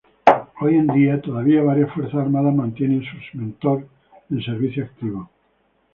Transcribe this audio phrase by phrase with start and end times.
[0.61, 3.87] Hoy en día, todavía varias fuerzas armadas mantienen sus "Mentor"
[4.31, 5.29] en servicio activo.